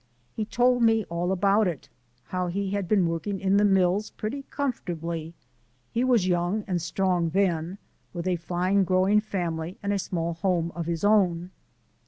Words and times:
He 0.35 0.45
told 0.45 0.81
me 0.81 1.03
all 1.11 1.31
about 1.31 1.67
it, 1.67 1.87
how 2.23 2.47
he 2.47 2.71
had 2.71 2.87
been 2.87 3.07
working 3.07 3.39
in 3.39 3.57
the 3.57 3.63
mills 3.63 4.09
pretty 4.09 4.41
comfortably 4.49 5.35
he 5.91 6.03
was 6.03 6.27
young 6.27 6.63
and 6.65 6.81
strong 6.81 7.29
then; 7.29 7.77
with 8.11 8.27
a 8.27 8.37
fine 8.37 8.83
growing 8.83 9.19
family 9.21 9.77
and 9.83 9.93
a 9.93 9.99
small 9.99 10.33
home 10.33 10.71
of 10.73 10.87
his 10.87 11.03
own. 11.03 11.51